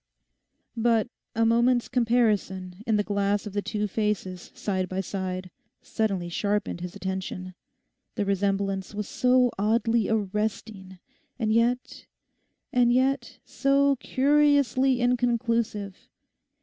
But 0.75 1.09
a 1.35 1.45
moment's 1.45 1.87
comparison 1.87 2.77
in 2.87 2.95
the 2.95 3.03
glass 3.03 3.45
of 3.45 3.53
the 3.53 3.61
two 3.61 3.85
faces 3.87 4.51
side 4.55 4.89
by 4.89 4.99
side 4.99 5.51
suddenly 5.83 6.27
sharpened 6.27 6.81
his 6.81 6.95
attention—the 6.95 8.25
resemblance 8.25 8.95
was 8.95 9.07
so 9.07 9.51
oddly 9.59 10.09
arresting, 10.09 10.97
and 11.37 11.53
yet, 11.53 12.07
and 12.73 12.91
yet, 12.91 13.37
so 13.45 13.95
curiously 13.97 15.01
inconclusive. 15.01 16.09